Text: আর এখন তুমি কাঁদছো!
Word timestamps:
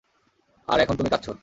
আর 0.67 0.77
এখন 0.79 0.95
তুমি 0.95 1.09
কাঁদছো! 1.09 1.31